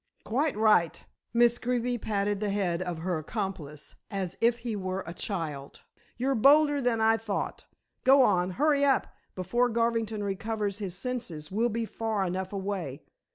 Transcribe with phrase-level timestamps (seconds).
[0.23, 5.13] "Quite right." Miss Greeby patted the head of her accomplice as if he were a
[5.13, 5.83] child,
[6.17, 7.65] "You're bolder than I thought.
[8.03, 9.13] Go on; hurry up!
[9.35, 13.03] Before Garvington recovers his senses we'll be far enough away.